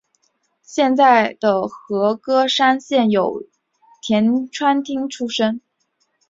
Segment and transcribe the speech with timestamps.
[0.63, 3.43] 现在的和歌山县有
[4.01, 5.61] 田川町出身。